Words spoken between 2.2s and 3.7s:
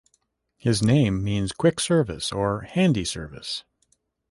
or "handy service.